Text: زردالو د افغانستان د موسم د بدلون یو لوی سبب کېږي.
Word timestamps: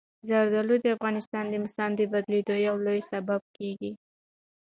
زردالو 0.29 0.75
د 0.81 0.85
افغانستان 0.95 1.45
د 1.49 1.53
موسم 1.63 1.91
د 1.95 2.01
بدلون 2.11 2.57
یو 2.67 2.75
لوی 2.85 3.01
سبب 3.11 3.41
کېږي. 3.57 3.91